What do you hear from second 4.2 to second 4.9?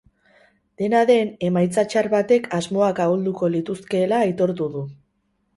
aitortu du.